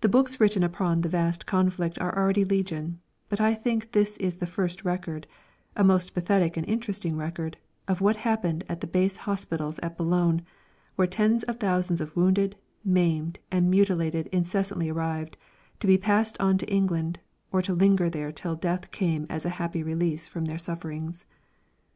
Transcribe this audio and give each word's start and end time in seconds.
The 0.00 0.08
books 0.08 0.40
written 0.40 0.64
upon 0.64 1.02
the 1.02 1.08
vast 1.08 1.46
conflict 1.46 2.00
are 2.00 2.18
already 2.18 2.44
legion, 2.44 2.98
but 3.28 3.40
I 3.40 3.54
think 3.54 3.92
this 3.92 4.16
is 4.16 4.34
the 4.34 4.44
first 4.44 4.84
record 4.84 5.28
a 5.76 5.84
most 5.84 6.14
pathetic 6.14 6.56
and 6.56 6.66
interesting 6.68 7.16
record 7.16 7.56
of 7.86 8.00
what 8.00 8.16
happened 8.26 8.64
at 8.68 8.80
the 8.80 8.88
base 8.88 9.18
hospitals 9.18 9.78
at 9.84 9.96
Boulogne, 9.96 10.42
where 10.96 11.06
tens 11.06 11.44
of 11.44 11.60
thousands 11.60 12.00
of 12.00 12.16
wounded, 12.16 12.56
maimed 12.84 13.38
and 13.52 13.70
mutilated 13.70 14.26
incessantly 14.32 14.88
arrived, 14.88 15.36
to 15.78 15.86
be 15.86 15.96
passed 15.96 16.36
on 16.40 16.58
to 16.58 16.66
England, 16.68 17.20
or 17.52 17.62
to 17.62 17.72
linger 17.72 18.10
there 18.10 18.32
till 18.32 18.56
death 18.56 18.90
came 18.90 19.28
as 19.30 19.44
a 19.46 19.50
happy 19.60 19.84
release 19.84 20.26
from 20.26 20.46
their 20.46 20.58
sufferings. 20.58 21.24